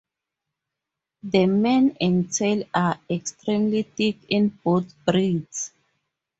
The 1.21 1.45
mane 1.45 1.95
and 2.01 2.33
tail 2.33 2.63
are 2.73 2.99
extremely 3.07 3.83
thick 3.83 4.17
in 4.29 4.49
both 4.63 4.91
breeds. 5.05 5.73